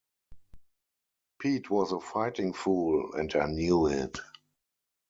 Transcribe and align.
Pete 1.37 1.69
was 1.69 1.91
a 1.91 1.99
fighting 1.99 2.53
fool 2.53 3.13
and 3.13 3.31
I 3.35 3.45
knew 3.45 3.85
it. 3.85 4.17